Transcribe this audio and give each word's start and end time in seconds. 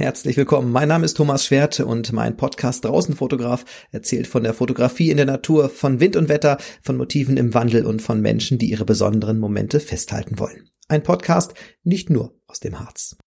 Herzlich 0.00 0.38
willkommen. 0.38 0.72
Mein 0.72 0.88
Name 0.88 1.04
ist 1.04 1.18
Thomas 1.18 1.44
Schwert 1.44 1.78
und 1.80 2.10
mein 2.14 2.34
Podcast 2.38 2.86
Draußenfotograf 2.86 3.66
erzählt 3.92 4.26
von 4.26 4.42
der 4.42 4.54
Fotografie 4.54 5.10
in 5.10 5.18
der 5.18 5.26
Natur, 5.26 5.68
von 5.68 6.00
Wind 6.00 6.16
und 6.16 6.30
Wetter, 6.30 6.56
von 6.80 6.96
Motiven 6.96 7.36
im 7.36 7.52
Wandel 7.52 7.84
und 7.84 8.00
von 8.00 8.18
Menschen, 8.22 8.56
die 8.56 8.70
ihre 8.70 8.86
besonderen 8.86 9.38
Momente 9.38 9.78
festhalten 9.78 10.38
wollen. 10.38 10.70
Ein 10.88 11.02
Podcast 11.02 11.52
nicht 11.84 12.08
nur 12.08 12.32
aus 12.46 12.60
dem 12.60 12.80
Harz. 12.80 13.18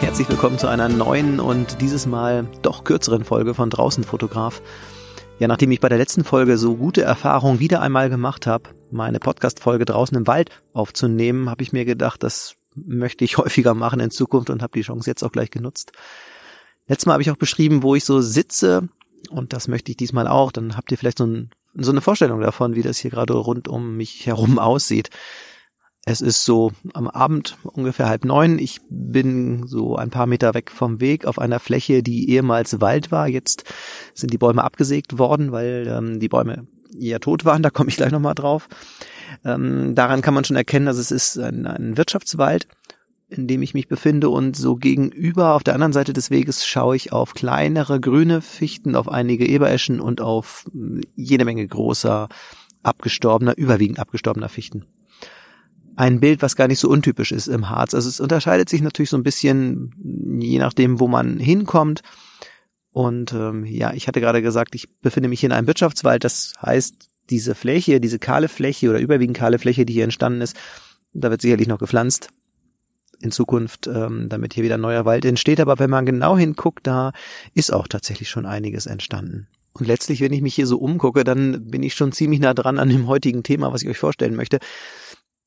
Herzlich 0.00 0.28
willkommen 0.28 0.58
zu 0.58 0.66
einer 0.66 0.88
neuen 0.88 1.38
und 1.38 1.80
dieses 1.80 2.06
Mal 2.06 2.48
doch 2.62 2.82
kürzeren 2.82 3.22
Folge 3.22 3.54
von 3.54 3.70
Draußenfotograf. 3.70 4.60
Ja, 5.38 5.46
nachdem 5.46 5.70
ich 5.70 5.78
bei 5.78 5.88
der 5.88 5.98
letzten 5.98 6.24
Folge 6.24 6.58
so 6.58 6.74
gute 6.74 7.02
Erfahrungen 7.02 7.60
wieder 7.60 7.80
einmal 7.80 8.10
gemacht 8.10 8.48
habe, 8.48 8.70
meine 8.90 9.20
Podcast-Folge 9.20 9.84
draußen 9.84 10.16
im 10.16 10.26
Wald 10.26 10.50
aufzunehmen, 10.72 11.48
habe 11.48 11.62
ich 11.62 11.72
mir 11.72 11.84
gedacht, 11.84 12.24
das 12.24 12.56
möchte 12.74 13.24
ich 13.24 13.38
häufiger 13.38 13.74
machen 13.74 14.00
in 14.00 14.10
Zukunft 14.10 14.50
und 14.50 14.62
habe 14.62 14.72
die 14.76 14.82
Chance 14.82 15.08
jetzt 15.08 15.22
auch 15.22 15.30
gleich 15.30 15.50
genutzt. 15.50 15.92
Letztes 16.88 17.06
Mal 17.06 17.12
habe 17.12 17.22
ich 17.22 17.30
auch 17.30 17.36
beschrieben, 17.36 17.84
wo 17.84 17.94
ich 17.94 18.04
so 18.04 18.20
sitze 18.20 18.88
und 19.30 19.52
das 19.52 19.68
möchte 19.68 19.92
ich 19.92 19.96
diesmal 19.96 20.26
auch. 20.26 20.50
Dann 20.50 20.76
habt 20.76 20.90
ihr 20.90 20.98
vielleicht 20.98 21.18
so, 21.18 21.26
ein, 21.26 21.50
so 21.74 21.92
eine 21.92 22.00
Vorstellung 22.00 22.40
davon, 22.40 22.74
wie 22.74 22.82
das 22.82 22.98
hier 22.98 23.12
gerade 23.12 23.34
rund 23.34 23.68
um 23.68 23.96
mich 23.96 24.26
herum 24.26 24.58
aussieht. 24.58 25.10
Es 26.10 26.22
ist 26.22 26.46
so 26.46 26.72
am 26.94 27.06
Abend 27.06 27.58
ungefähr 27.64 28.08
halb 28.08 28.24
neun. 28.24 28.58
Ich 28.58 28.80
bin 28.88 29.66
so 29.66 29.96
ein 29.96 30.08
paar 30.08 30.26
Meter 30.26 30.54
weg 30.54 30.70
vom 30.70 31.02
Weg 31.02 31.26
auf 31.26 31.38
einer 31.38 31.60
Fläche, 31.60 32.02
die 32.02 32.30
ehemals 32.30 32.80
Wald 32.80 33.12
war. 33.12 33.28
Jetzt 33.28 33.64
sind 34.14 34.32
die 34.32 34.38
Bäume 34.38 34.64
abgesägt 34.64 35.18
worden, 35.18 35.52
weil 35.52 35.86
ähm, 35.86 36.18
die 36.18 36.30
Bäume 36.30 36.66
ja 36.94 37.18
tot 37.18 37.44
waren. 37.44 37.62
Da 37.62 37.68
komme 37.68 37.90
ich 37.90 37.98
gleich 37.98 38.10
nochmal 38.10 38.34
drauf. 38.34 38.70
Ähm, 39.44 39.94
daran 39.94 40.22
kann 40.22 40.32
man 40.32 40.44
schon 40.44 40.56
erkennen, 40.56 40.86
dass 40.86 40.96
es 40.96 41.10
ist 41.10 41.38
ein, 41.38 41.66
ein 41.66 41.98
Wirtschaftswald, 41.98 42.68
in 43.28 43.46
dem 43.46 43.60
ich 43.60 43.74
mich 43.74 43.86
befinde. 43.86 44.30
Und 44.30 44.56
so 44.56 44.76
gegenüber 44.76 45.52
auf 45.52 45.62
der 45.62 45.74
anderen 45.74 45.92
Seite 45.92 46.14
des 46.14 46.30
Weges 46.30 46.66
schaue 46.66 46.96
ich 46.96 47.12
auf 47.12 47.34
kleinere 47.34 48.00
grüne 48.00 48.40
Fichten, 48.40 48.94
auf 48.94 49.10
einige 49.10 49.46
Ebereschen 49.46 50.00
und 50.00 50.22
auf 50.22 50.64
jede 51.16 51.44
Menge 51.44 51.66
großer, 51.66 52.30
abgestorbener, 52.82 53.58
überwiegend 53.58 53.98
abgestorbener 53.98 54.48
Fichten 54.48 54.86
ein 55.98 56.20
Bild, 56.20 56.42
was 56.42 56.54
gar 56.54 56.68
nicht 56.68 56.78
so 56.78 56.88
untypisch 56.88 57.32
ist 57.32 57.48
im 57.48 57.70
Harz. 57.70 57.92
Also 57.92 58.08
es 58.08 58.20
unterscheidet 58.20 58.68
sich 58.68 58.82
natürlich 58.82 59.10
so 59.10 59.16
ein 59.16 59.24
bisschen, 59.24 60.38
je 60.40 60.60
nachdem, 60.60 61.00
wo 61.00 61.08
man 61.08 61.40
hinkommt. 61.40 62.02
Und 62.92 63.32
ähm, 63.32 63.64
ja, 63.64 63.92
ich 63.92 64.06
hatte 64.06 64.20
gerade 64.20 64.40
gesagt, 64.40 64.76
ich 64.76 64.88
befinde 65.00 65.28
mich 65.28 65.40
hier 65.40 65.48
in 65.48 65.52
einem 65.52 65.66
Wirtschaftswald. 65.66 66.22
Das 66.22 66.54
heißt, 66.62 67.08
diese 67.30 67.56
Fläche, 67.56 68.00
diese 68.00 68.20
kahle 68.20 68.48
Fläche 68.48 68.90
oder 68.90 69.00
überwiegend 69.00 69.36
kahle 69.36 69.58
Fläche, 69.58 69.84
die 69.84 69.92
hier 69.92 70.04
entstanden 70.04 70.40
ist, 70.40 70.56
da 71.14 71.32
wird 71.32 71.42
sicherlich 71.42 71.66
noch 71.66 71.80
gepflanzt 71.80 72.28
in 73.20 73.32
Zukunft, 73.32 73.88
ähm, 73.88 74.28
damit 74.28 74.54
hier 74.54 74.62
wieder 74.62 74.78
neuer 74.78 75.04
Wald 75.04 75.24
entsteht. 75.24 75.58
Aber 75.58 75.80
wenn 75.80 75.90
man 75.90 76.06
genau 76.06 76.38
hinguckt, 76.38 76.86
da 76.86 77.10
ist 77.54 77.72
auch 77.72 77.88
tatsächlich 77.88 78.30
schon 78.30 78.46
einiges 78.46 78.86
entstanden. 78.86 79.48
Und 79.72 79.86
letztlich, 79.86 80.20
wenn 80.20 80.32
ich 80.32 80.42
mich 80.42 80.54
hier 80.54 80.66
so 80.66 80.78
umgucke, 80.78 81.24
dann 81.24 81.70
bin 81.70 81.82
ich 81.82 81.94
schon 81.94 82.12
ziemlich 82.12 82.40
nah 82.40 82.54
dran 82.54 82.78
an 82.78 82.88
dem 82.88 83.06
heutigen 83.06 83.42
Thema, 83.42 83.72
was 83.72 83.82
ich 83.82 83.88
euch 83.88 83.98
vorstellen 83.98 84.36
möchte. 84.36 84.58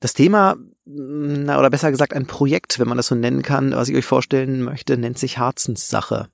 Das 0.02 0.16
Thema, 0.16 0.57
na, 0.83 1.59
oder 1.59 1.69
besser 1.69 1.91
gesagt 1.91 2.13
ein 2.13 2.25
Projekt, 2.25 2.80
wenn 2.80 2.88
man 2.88 2.97
das 2.97 3.07
so 3.07 3.16
nennen 3.16 3.44
kann, 3.44 3.71
was 3.71 3.88
ich 3.88 3.95
euch 3.95 4.05
vorstellen 4.05 4.63
möchte, 4.63 4.97
nennt 4.97 5.19
sich 5.19 5.38
Herzenssache. 5.38 6.27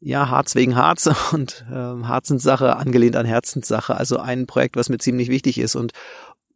Ja, 0.00 0.30
Harz 0.30 0.54
wegen 0.54 0.74
Harz 0.74 1.08
und 1.32 1.66
äh, 1.70 2.04
Herzenssache 2.04 2.76
angelehnt 2.76 3.14
an 3.14 3.26
Herzenssache, 3.26 3.94
also 3.94 4.18
ein 4.18 4.46
Projekt, 4.46 4.76
was 4.76 4.88
mir 4.88 4.98
ziemlich 4.98 5.28
wichtig 5.28 5.58
ist. 5.58 5.76
Und 5.76 5.92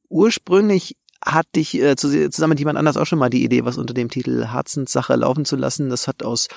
ursprünglich 0.08 0.96
hatte 1.22 1.60
ich 1.60 1.74
äh, 1.80 1.96
zusammen 1.96 2.50
mit 2.50 2.60
jemand 2.60 2.78
anders 2.78 2.96
auch 2.96 3.06
schon 3.06 3.18
mal 3.18 3.30
die 3.30 3.44
Idee, 3.44 3.66
was 3.66 3.76
unter 3.76 3.92
dem 3.92 4.08
Titel 4.08 4.46
Herzenssache 4.46 5.16
laufen 5.16 5.44
zu 5.44 5.56
lassen. 5.56 5.90
Das 5.90 6.08
hat 6.08 6.22
aus 6.22 6.48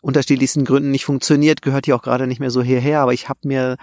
unterschiedlichsten 0.00 0.64
Gründen 0.64 0.90
nicht 0.90 1.04
funktioniert, 1.04 1.60
gehört 1.60 1.84
hier 1.84 1.96
auch 1.96 2.02
gerade 2.02 2.26
nicht 2.26 2.40
mehr 2.40 2.50
so 2.50 2.62
hierher, 2.62 3.00
aber 3.00 3.12
ich 3.12 3.28
habe 3.28 3.40
mir 3.44 3.76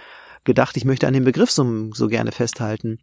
gedacht, 0.43 0.75
ich 0.75 0.85
möchte 0.85 1.07
an 1.07 1.13
dem 1.13 1.23
Begriff 1.23 1.51
so, 1.51 1.91
so 1.93 2.07
gerne 2.07 2.31
festhalten. 2.31 2.97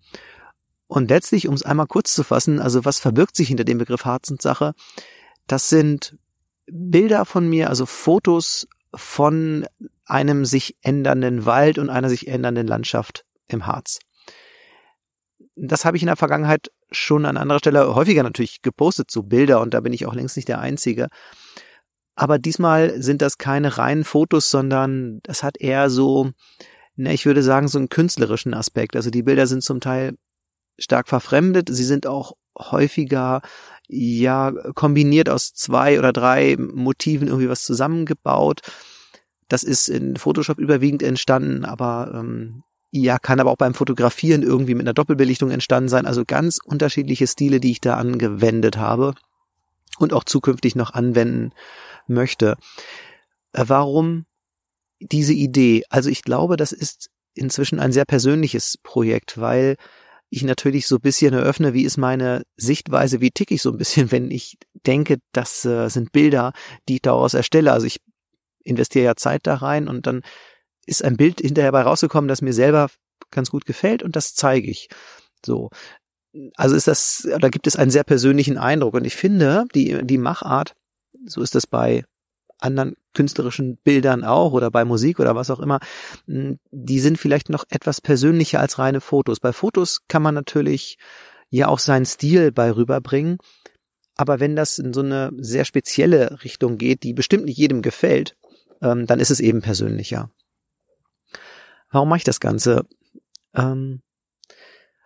Und 0.89 1.11
letztlich, 1.11 1.49
um 1.49 1.55
es 1.55 1.65
einmal 1.65 1.87
kurz 1.87 2.15
zu 2.15 2.23
fassen, 2.23 2.61
also 2.61 2.85
was 2.85 2.99
verbirgt 2.99 3.37
sich 3.37 3.49
hinter 3.49 3.65
dem 3.65 3.79
Begriff 3.79 4.05
Herzenssache? 4.05 4.75
Das 5.47 5.69
sind 5.69 6.17
Bilder 6.67 7.25
von 7.25 7.49
mir, 7.49 7.69
also 7.71 7.87
Fotos 7.87 8.69
von 8.95 9.67
einem 10.05 10.45
sich 10.45 10.77
ändernden 10.83 11.45
Wald 11.45 11.79
und 11.79 11.91
einer 11.91 12.09
sich 12.09 12.29
ändernden 12.29 12.67
Landschaft 12.67 13.25
im 13.49 13.67
Harz. 13.67 13.99
Das 15.57 15.85
habe 15.85 15.97
ich 15.97 16.03
in 16.03 16.09
der 16.09 16.17
Vergangenheit 16.17 16.71
schon 16.91 17.25
an 17.25 17.37
anderer 17.37 17.59
Stelle 17.59 17.95
häufiger 17.95 18.23
natürlich 18.23 18.63
gepostet, 18.63 19.11
so 19.11 19.23
Bilder, 19.23 19.61
und 19.61 19.75
da 19.75 19.81
bin 19.81 19.93
ich 19.93 20.07
auch 20.07 20.15
längst 20.15 20.37
nicht 20.37 20.49
der 20.49 20.61
Einzige. 20.61 21.09
Aber 22.15 22.39
diesmal 22.39 23.03
sind 23.03 23.23
das 23.23 23.39
keine 23.39 23.77
reinen 23.77 24.05
Fotos, 24.05 24.51
sondern 24.51 25.21
das 25.23 25.43
hat 25.43 25.61
eher 25.61 25.91
so, 25.91 26.31
na, 26.95 27.11
ich 27.11 27.27
würde 27.27 27.43
sagen, 27.43 27.69
so 27.69 27.79
einen 27.79 27.89
künstlerischen 27.89 28.55
Aspekt. 28.55 28.97
Also 28.97 29.11
die 29.11 29.23
Bilder 29.23 29.47
sind 29.47 29.63
zum 29.63 29.81
Teil 29.81 30.17
stark 30.79 31.09
verfremdet. 31.09 31.69
Sie 31.71 31.85
sind 31.85 32.07
auch 32.07 32.33
häufiger 32.59 33.43
ja 33.89 34.53
kombiniert 34.75 35.29
aus 35.29 35.55
zwei 35.55 35.99
oder 35.99 36.13
drei 36.13 36.57
Motiven 36.59 37.29
irgendwie 37.29 37.49
was 37.49 37.65
zusammengebaut. 37.65 38.63
Das 39.49 39.63
ist 39.63 39.89
in 39.89 40.17
Photoshop 40.17 40.59
überwiegend 40.59 41.03
entstanden, 41.03 41.65
aber 41.65 42.13
ähm, 42.15 42.65
ja, 42.91 43.19
kann 43.19 43.41
aber 43.41 43.51
auch 43.51 43.57
beim 43.57 43.75
Fotografieren 43.75 44.43
irgendwie 44.43 44.75
mit 44.75 44.85
einer 44.85 44.95
Doppelbelichtung 44.95 45.51
entstanden 45.51 45.89
sein. 45.89 46.07
Also 46.07 46.25
ganz 46.27 46.59
unterschiedliche 46.65 47.27
Stile, 47.27 47.61
die 47.61 47.73
ich 47.73 47.81
da 47.81 47.97
angewendet 47.97 48.77
habe 48.77 49.15
und 49.99 50.13
auch 50.13 50.25
zukünftig 50.25 50.75
noch 50.77 50.95
anwenden 50.95 51.53
möchte. 52.07 52.57
Äh, 53.53 53.65
warum 53.67 54.27
diese 55.01 55.35
Idee? 55.35 55.85
Also 55.91 56.11
ich 56.11 56.23
glaube, 56.23 56.57
das 56.57 56.73
ist 56.73 57.11
inzwischen 57.35 57.79
ein 57.79 57.93
sehr 57.93 58.05
persönliches 58.05 58.79
Projekt, 58.83 59.39
weil 59.39 59.77
ich 60.31 60.43
natürlich 60.43 60.87
so 60.87 60.97
ein 60.97 61.03
bisschen 61.03 61.35
eröffne, 61.35 61.73
wie 61.75 61.85
ist 61.85 61.97
meine 61.97 62.43
Sichtweise, 62.57 63.21
wie 63.21 63.31
ticke 63.31 63.55
ich 63.55 63.63
so 63.63 63.71
ein 63.71 63.79
bisschen, 63.79 64.11
wenn 64.13 64.31
ich 64.31 64.59
denke, 64.87 65.19
das 65.33 65.65
äh, 65.65 65.89
sind 65.89 66.13
Bilder, 66.13 66.53
die 66.89 66.97
ich 66.97 67.03
daraus 67.03 67.35
erstelle. 67.35 67.73
Also 67.73 67.87
ich 67.87 68.01
investiere 68.65 69.05
ja 69.05 69.17
Zeit 69.17 69.47
da 69.47 69.55
rein 69.55 69.89
und 69.89 70.07
dann 70.07 70.23
ist 70.87 71.05
ein 71.05 71.17
Bild 71.17 71.41
hinterher 71.41 71.73
bei 71.73 71.83
rausgekommen, 71.83 72.29
das 72.29 72.43
mir 72.43 72.53
selber 72.53 72.91
ganz 73.31 73.51
gut 73.51 73.67
gefällt 73.67 74.03
und 74.03 74.17
das 74.17 74.35
zeige 74.35 74.71
ich. 74.71 74.89
So. 75.45 75.71
Also 76.57 76.77
ist 76.77 76.87
das, 76.87 77.27
da 77.41 77.49
gibt 77.49 77.67
es 77.67 77.77
einen 77.77 77.91
sehr 77.91 78.05
persönlichen 78.05 78.59
Eindruck 78.59 78.95
und 78.95 79.05
ich 79.05 79.17
finde, 79.17 79.65
die, 79.75 80.05
die 80.05 80.19
Machart, 80.19 80.75
so 81.25 81.41
ist 81.43 81.55
das 81.55 81.67
bei 81.67 82.05
anderen 82.59 82.97
künstlerischen 83.15 83.77
Bildern 83.79 84.25
auch 84.25 84.53
oder 84.53 84.71
bei 84.71 84.85
Musik 84.85 85.21
oder 85.21 85.35
was 85.35 85.51
auch 85.51 85.61
immer, 85.61 85.81
hm, 86.27 86.59
die 86.71 87.01
sind 87.01 87.19
vielleicht 87.19 87.51
noch 87.51 87.65
etwas 87.69 88.01
persönlicher 88.01 88.61
als 88.61 88.79
reine 88.79 89.01
Fotos. 89.01 89.41
Bei 89.41 89.53
Fotos 89.53 90.03
kann 90.09 90.23
man 90.23 90.35
natürlich 90.35 90.99
ja 91.51 91.69
auch 91.69 91.79
seinen 91.79 92.07
Stil 92.07 92.53
bei 92.53 92.71
rüberbringen. 92.71 93.39
Aber 94.17 94.41
wenn 94.41 94.57
das 94.57 94.79
in 94.79 94.95
so 94.95 95.01
eine 95.01 95.31
sehr 95.37 95.65
spezielle 95.65 96.43
Richtung 96.43 96.79
geht, 96.79 97.03
die 97.03 97.13
bestimmt 97.13 97.45
nicht 97.45 97.59
jedem 97.59 97.83
gefällt, 97.83 98.37
ähm, 98.81 99.07
dann 99.07 99.21
ist 99.21 99.31
es 99.31 99.41
eben 99.41 99.61
persönlicher. 99.61 100.31
Warum 101.91 102.09
mache 102.09 102.19
ich 102.19 102.25
das 102.25 102.41
Ganze? 102.41 102.87
Ähm, 103.55 104.03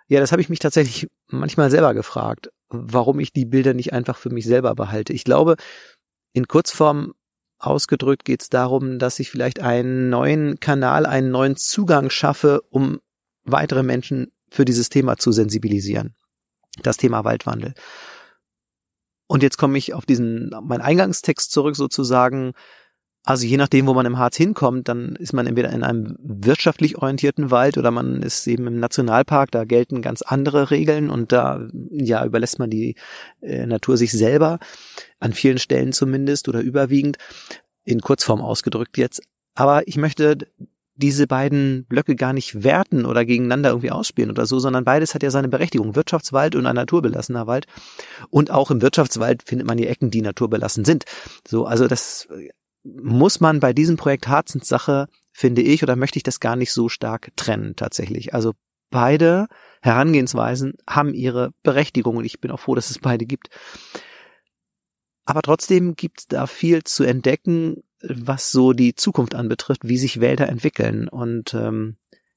ja, 0.07 0.21
das 0.21 0.33
habe 0.33 0.43
ich 0.43 0.49
mich 0.49 0.59
tatsächlich 0.59 1.09
manchmal 1.27 1.71
selber 1.71 1.95
gefragt, 1.95 2.51
warum 2.69 3.21
ich 3.21 3.33
die 3.33 3.45
Bilder 3.45 3.75
nicht 3.75 3.93
einfach 3.93 4.17
für 4.17 4.31
mich 4.31 4.45
selber 4.45 4.75
behalte. 4.75 5.13
Ich 5.13 5.25
glaube, 5.25 5.57
in 6.33 6.49
Kurzform 6.49 7.15
Ausgedrückt 7.61 8.25
geht 8.25 8.41
es 8.41 8.49
darum, 8.49 8.99
dass 8.99 9.19
ich 9.21 9.31
vielleicht 9.31 9.61
einen 9.61 10.09
neuen 10.09 10.59
Kanal, 10.61 11.05
einen 11.05 11.31
neuen 11.31 11.57
Zugang 11.57 12.09
schaffe, 12.09 12.63
um 12.71 13.01
weitere 13.45 13.83
Menschen 13.83 14.33
für 14.51 14.65
dieses 14.65 14.89
Thema 14.89 15.19
zu 15.19 15.31
sensibilisieren. 15.31 16.15
Das 16.83 16.97
Thema 16.97 17.25
Waldwandel. 17.25 17.75
Und 19.27 19.43
jetzt 19.43 19.59
komme 19.59 19.77
ich 19.77 19.93
auf 19.93 20.07
diesen, 20.07 20.51
mein 20.63 20.81
Eingangstext 20.81 21.53
zurück 21.53 21.77
sozusagen. 21.77 22.55
Also 23.23 23.47
je 23.47 23.59
nachdem, 23.59 23.87
wo 23.87 23.93
man 23.93 24.07
im 24.07 24.19
Harz 24.19 24.37
hinkommt, 24.37 24.89
dann 24.89 25.15
ist 25.17 25.35
man 25.35 25.47
entweder 25.47 25.71
in 25.71 25.83
einem 25.83 26.17
wirtschaftlich 26.21 26.97
orientierten 26.97 27.51
Wald 27.51 27.77
oder 27.77 27.91
man 27.91 28.23
ist 28.23 28.47
eben 28.47 28.67
im 28.67 28.81
Nationalpark, 28.81 29.51
da 29.51 29.65
gelten 29.65 30.01
ganz 30.01 30.23
andere 30.23 30.71
Regeln 30.71 31.11
und 31.11 31.31
da 31.31 31.69
ja 31.91 32.25
überlässt 32.25 32.59
man 32.59 32.71
die 32.71 32.97
äh, 33.43 33.67
Natur 33.67 33.99
sich 33.99 34.13
selber, 34.13 34.59
an 35.19 35.35
vielen 35.35 35.59
Stellen 35.59 35.93
zumindest 35.93 36.49
oder 36.49 36.61
überwiegend, 36.61 37.19
in 37.85 38.01
Kurzform 38.01 38.41
ausgedrückt 38.41 38.97
jetzt. 38.97 39.23
Aber 39.55 39.87
ich 39.87 39.97
möchte 39.97 40.39
diese 40.95 41.27
beiden 41.27 41.85
Blöcke 41.87 42.15
gar 42.15 42.33
nicht 42.33 42.63
werten 42.63 43.05
oder 43.07 43.25
gegeneinander 43.25 43.71
irgendwie 43.71 43.91
ausspielen 43.91 44.31
oder 44.31 44.47
so, 44.47 44.59
sondern 44.59 44.85
beides 44.85 45.15
hat 45.15 45.23
ja 45.23 45.31
seine 45.31 45.49
Berechtigung. 45.49 45.97
Wirtschaftswald 45.97 46.55
und 46.55 46.67
ein 46.67 46.75
naturbelassener 46.75 47.47
Wald. 47.47 47.67
Und 48.29 48.51
auch 48.51 48.71
im 48.71 48.83
Wirtschaftswald 48.83 49.43
findet 49.43 49.67
man 49.67 49.79
die 49.79 49.87
Ecken, 49.87 50.11
die 50.11 50.23
naturbelassen 50.23 50.85
sind. 50.85 51.05
So, 51.47 51.65
also 51.65 51.89
das 51.89 52.29
muss 52.83 53.41
man 53.41 53.61
bei 53.61 53.73
diesem 53.73 53.97
Projekt 53.97 54.29
Herzenssache, 54.29 55.09
finde 55.33 55.63
ich, 55.63 55.83
oder 55.83 55.97
möchte 55.97 56.19
ich 56.19 56.23
das 56.23 56.41
gar 56.41 56.57
nicht 56.57 56.73
so 56.73 56.89
stark 56.89 57.31
trennen 57.37 57.77
tatsächlich. 57.77 58.35
Also 58.35 58.55
beide 58.91 59.47
Herangehensweisen 59.83 60.75
haben 60.89 61.15
ihre 61.15 61.53
Berechtigung 61.63 62.17
und 62.17 62.25
ich 62.25 62.41
bin 62.41 62.51
auch 62.51 62.61
froh, 62.61 62.75
dass 62.75 62.91
es 62.91 62.99
beide 62.99 63.27
gibt. 63.27 63.49
Aber 65.25 65.43
trotzdem 65.43 65.95
gibt 65.95 66.21
es 66.21 66.27
da 66.27 66.47
viel 66.47 66.83
zu 66.83 67.05
entdecken, 67.05 67.85
was 68.03 68.51
so 68.51 68.73
die 68.73 68.95
Zukunft 68.95 69.35
anbetrifft, 69.35 69.87
wie 69.87 69.99
sich 69.99 70.21
Wälder 70.21 70.49
entwickeln. 70.49 71.09
Und 71.09 71.55
ähm, 71.55 71.97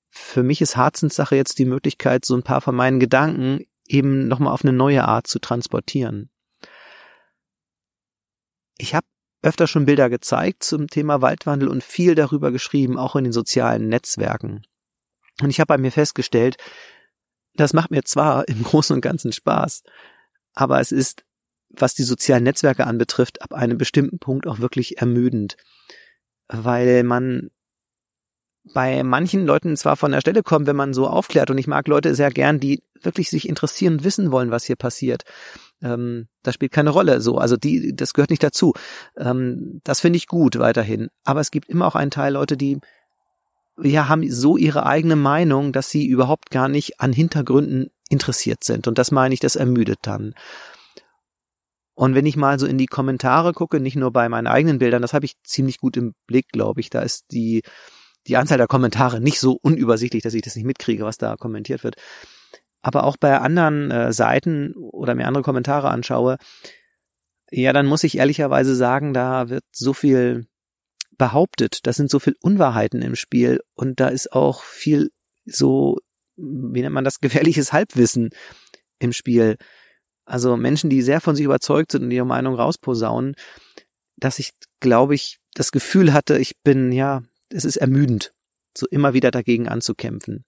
für 0.09 0.43
mich 0.43 0.61
ist 0.61 0.77
Herzenssache 0.77 1.35
jetzt 1.35 1.57
die 1.57 1.65
Möglichkeit, 1.65 2.25
so 2.25 2.35
ein 2.35 2.43
paar 2.43 2.61
von 2.61 2.75
meinen 2.75 2.99
Gedanken 2.99 3.65
eben 3.87 4.27
nochmal 4.27 4.53
auf 4.53 4.63
eine 4.63 4.73
neue 4.73 5.05
Art 5.05 5.27
zu 5.27 5.39
transportieren. 5.39 6.29
Ich 8.77 8.93
habe 8.93 9.05
öfter 9.43 9.67
schon 9.67 9.85
Bilder 9.85 10.09
gezeigt 10.09 10.63
zum 10.63 10.87
Thema 10.87 11.21
Waldwandel 11.21 11.67
und 11.67 11.83
viel 11.83 12.15
darüber 12.15 12.51
geschrieben, 12.51 12.97
auch 12.97 13.15
in 13.15 13.25
den 13.25 13.33
sozialen 13.33 13.89
Netzwerken. 13.89 14.63
Und 15.41 15.49
ich 15.49 15.59
habe 15.59 15.67
bei 15.67 15.77
mir 15.77 15.91
festgestellt, 15.91 16.57
das 17.55 17.73
macht 17.73 17.91
mir 17.91 18.03
zwar 18.03 18.47
im 18.47 18.63
Großen 18.63 18.95
und 18.95 19.01
Ganzen 19.01 19.31
Spaß, 19.31 19.83
aber 20.55 20.79
es 20.79 20.91
ist, 20.91 21.25
was 21.69 21.93
die 21.93 22.03
sozialen 22.03 22.43
Netzwerke 22.43 22.87
anbetrifft, 22.87 23.41
ab 23.41 23.53
einem 23.53 23.77
bestimmten 23.77 24.19
Punkt 24.19 24.47
auch 24.47 24.59
wirklich 24.59 24.99
ermüdend, 24.99 25.57
weil 26.47 27.03
man 27.03 27.49
bei 28.73 29.03
manchen 29.03 29.45
Leuten 29.45 29.75
zwar 29.75 29.97
von 29.97 30.11
der 30.11 30.21
Stelle 30.21 30.41
kommt, 30.41 30.67
wenn 30.67 30.75
man 30.75 30.93
so 30.93 31.07
aufklärt, 31.07 31.49
und 31.49 31.57
ich 31.57 31.67
mag 31.67 31.87
Leute 31.87 32.15
sehr 32.15 32.31
gern, 32.31 32.59
die 32.59 32.81
wirklich 33.01 33.29
sich 33.29 33.49
interessieren 33.49 34.03
wissen 34.03 34.31
wollen, 34.31 34.51
was 34.51 34.63
hier 34.63 34.77
passiert. 34.77 35.23
Ähm, 35.83 36.27
das 36.41 36.55
spielt 36.55 36.71
keine 36.71 36.89
Rolle. 36.89 37.21
So, 37.21 37.37
also 37.37 37.57
die, 37.57 37.95
das 37.95 38.13
gehört 38.13 38.29
nicht 38.29 38.43
dazu. 38.43 38.73
Ähm, 39.17 39.81
das 39.83 39.99
finde 39.99 40.17
ich 40.17 40.27
gut 40.27 40.57
weiterhin. 40.57 41.09
Aber 41.23 41.41
es 41.41 41.51
gibt 41.51 41.69
immer 41.69 41.85
auch 41.85 41.95
einen 41.95 42.11
Teil 42.11 42.33
Leute, 42.33 42.57
die 42.57 42.79
ja 43.81 44.07
haben 44.07 44.29
so 44.31 44.57
ihre 44.57 44.85
eigene 44.85 45.15
Meinung, 45.15 45.73
dass 45.73 45.89
sie 45.89 46.05
überhaupt 46.05 46.51
gar 46.51 46.67
nicht 46.67 46.99
an 46.99 47.11
Hintergründen 47.13 47.89
interessiert 48.09 48.63
sind. 48.63 48.87
Und 48.87 48.97
das 48.97 49.11
meine 49.11 49.33
ich, 49.33 49.39
das 49.39 49.55
ermüdet 49.55 49.99
dann. 50.03 50.33
Und 51.95 52.15
wenn 52.15 52.25
ich 52.25 52.35
mal 52.35 52.59
so 52.59 52.65
in 52.65 52.77
die 52.77 52.87
Kommentare 52.87 53.53
gucke, 53.53 53.79
nicht 53.79 53.95
nur 53.95 54.11
bei 54.11 54.27
meinen 54.29 54.47
eigenen 54.47 54.79
Bildern, 54.79 55.01
das 55.01 55.13
habe 55.13 55.25
ich 55.25 55.35
ziemlich 55.43 55.79
gut 55.79 55.95
im 55.97 56.13
Blick, 56.25 56.49
glaube 56.49 56.81
ich. 56.81 56.89
Da 56.89 57.01
ist 57.01 57.25
die, 57.31 57.61
die 58.25 58.37
Anzahl 58.37 58.57
der 58.57 58.67
Kommentare 58.67 59.19
nicht 59.19 59.39
so 59.39 59.59
unübersichtlich, 59.61 60.23
dass 60.23 60.33
ich 60.33 60.41
das 60.41 60.55
nicht 60.55 60.65
mitkriege, 60.65 61.03
was 61.03 61.17
da 61.17 61.35
kommentiert 61.35 61.83
wird. 61.83 61.95
Aber 62.83 63.05
auch 63.05 63.17
bei 63.17 63.39
anderen 63.39 63.89
äh, 63.89 64.13
Seiten 64.13 64.75
oder 64.75 65.15
mir 65.15 65.25
andere 65.25 65.43
Kommentare 65.43 65.89
anschaue, 65.89 66.37
ja, 67.49 67.73
dann 67.73 67.85
muss 67.85 68.03
ich 68.03 68.17
ehrlicherweise 68.17 68.75
sagen, 68.75 69.13
da 69.13 69.49
wird 69.49 69.63
so 69.71 69.93
viel 69.93 70.47
behauptet. 71.17 71.79
Da 71.83 71.93
sind 71.93 72.09
so 72.09 72.19
viel 72.19 72.35
Unwahrheiten 72.41 73.01
im 73.01 73.15
Spiel 73.15 73.61
und 73.75 73.99
da 73.99 74.09
ist 74.09 74.33
auch 74.33 74.63
viel 74.63 75.11
so, 75.45 75.97
wie 76.35 76.81
nennt 76.81 76.93
man 76.93 77.03
das, 77.03 77.19
gefährliches 77.21 77.73
Halbwissen 77.73 78.31
im 78.99 79.13
Spiel. 79.13 79.57
Also 80.25 80.57
Menschen, 80.57 80.89
die 80.89 81.01
sehr 81.01 81.21
von 81.21 81.35
sich 81.35 81.45
überzeugt 81.45 81.91
sind 81.91 82.03
und 82.03 82.11
ihre 82.11 82.25
Meinung 82.25 82.55
rausposaunen, 82.55 83.35
dass 84.17 84.39
ich, 84.39 84.51
glaube 84.79 85.15
ich, 85.15 85.39
das 85.53 85.71
Gefühl 85.71 86.13
hatte, 86.13 86.37
ich 86.37 86.61
bin, 86.63 86.91
ja, 86.91 87.23
es 87.49 87.65
ist 87.65 87.77
ermüdend, 87.77 88.31
so 88.75 88.87
immer 88.87 89.13
wieder 89.13 89.31
dagegen 89.31 89.67
anzukämpfen. 89.67 90.45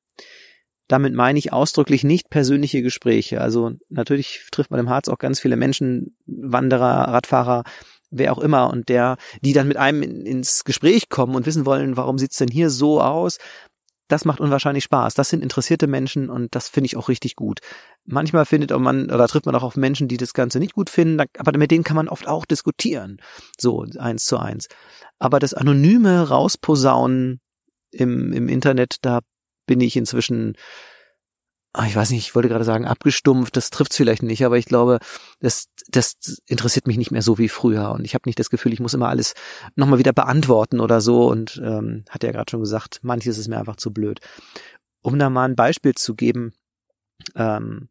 Damit 0.87 1.13
meine 1.13 1.39
ich 1.39 1.51
ausdrücklich 1.51 2.03
nicht 2.03 2.29
persönliche 2.29 2.81
Gespräche. 2.81 3.41
Also 3.41 3.71
natürlich 3.89 4.41
trifft 4.51 4.71
man 4.71 4.79
im 4.79 4.89
Harz 4.89 5.07
auch 5.07 5.17
ganz 5.17 5.39
viele 5.39 5.55
Menschen, 5.55 6.15
Wanderer, 6.25 7.11
Radfahrer, 7.11 7.63
wer 8.11 8.31
auch 8.31 8.39
immer, 8.39 8.69
und 8.69 8.89
der, 8.89 9.17
die 9.41 9.53
dann 9.53 9.67
mit 9.67 9.77
einem 9.77 10.03
in, 10.03 10.25
ins 10.25 10.63
Gespräch 10.63 11.09
kommen 11.09 11.35
und 11.35 11.45
wissen 11.45 11.65
wollen, 11.65 11.97
warum 11.97 12.17
sieht's 12.17 12.37
denn 12.37 12.49
hier 12.49 12.69
so 12.69 13.01
aus? 13.01 13.37
Das 14.07 14.23
macht 14.23 14.39
unwahrscheinlich 14.39 14.83
Spaß. 14.83 15.15
Das 15.15 15.29
sind 15.29 15.41
interessierte 15.41 15.87
Menschen 15.87 16.29
und 16.29 16.53
das 16.53 16.69
finde 16.69 16.85
ich 16.85 16.97
auch 16.97 17.09
richtig 17.09 17.35
gut. 17.35 17.59
Manchmal 18.05 18.45
findet 18.45 18.69
man 18.77 19.09
oder 19.09 19.27
trifft 19.27 19.47
man 19.47 19.55
auch 19.55 19.63
auf 19.63 19.77
Menschen, 19.77 20.07
die 20.07 20.17
das 20.17 20.33
Ganze 20.33 20.59
nicht 20.59 20.73
gut 20.73 20.91
finden, 20.91 21.25
aber 21.37 21.57
mit 21.57 21.71
denen 21.71 21.83
kann 21.83 21.95
man 21.95 22.07
oft 22.07 22.27
auch 22.27 22.45
diskutieren. 22.45 23.17
So 23.57 23.83
eins 23.97 24.25
zu 24.25 24.37
eins. 24.37 24.67
Aber 25.17 25.39
das 25.39 25.55
anonyme 25.55 26.29
Rausposaunen 26.29 27.39
im, 27.91 28.31
im 28.31 28.47
Internet, 28.47 28.97
da 29.01 29.21
bin 29.65 29.81
ich 29.81 29.95
inzwischen 29.95 30.55
Ah, 31.77 31.87
ich 31.87 31.95
weiß 31.95 32.11
nicht, 32.11 32.25
ich 32.25 32.33
wollte 32.35 32.47
gerade 32.47 32.63
sagen, 32.63 32.85
abgestumpft, 32.85 33.57
das 33.57 33.69
trifft 33.69 33.93
vielleicht 33.93 34.23
nicht, 34.23 34.45
aber 34.45 34.57
ich 34.57 34.65
glaube, 34.65 34.99
das, 35.41 35.67
das 35.89 36.15
interessiert 36.47 36.87
mich 36.87 36.95
nicht 36.95 37.11
mehr 37.11 37.21
so 37.21 37.37
wie 37.37 37.49
früher. 37.49 37.91
Und 37.91 38.05
ich 38.05 38.13
habe 38.13 38.29
nicht 38.29 38.39
das 38.39 38.49
Gefühl, 38.49 38.71
ich 38.71 38.79
muss 38.79 38.93
immer 38.93 39.09
alles 39.09 39.33
nochmal 39.75 39.99
wieder 39.99 40.13
beantworten 40.13 40.79
oder 40.79 41.01
so. 41.01 41.29
Und 41.29 41.61
ähm, 41.61 42.05
hat 42.09 42.23
ja 42.23 42.31
gerade 42.31 42.49
schon 42.49 42.61
gesagt, 42.61 43.01
manches 43.03 43.37
ist 43.37 43.49
mir 43.49 43.59
einfach 43.59 43.75
zu 43.75 43.91
blöd. 43.91 44.21
Um 45.01 45.19
da 45.19 45.29
mal 45.29 45.49
ein 45.49 45.57
Beispiel 45.57 45.93
zu 45.95 46.15
geben, 46.15 46.53
ähm, 47.35 47.89